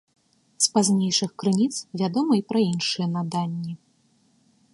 З 0.65 0.71
пазнейшых 0.77 1.31
крыніц 1.43 1.75
вядома 2.03 2.33
і 2.41 2.45
пра 2.53 2.59
іншыя 2.71 3.07
наданні. 3.15 3.73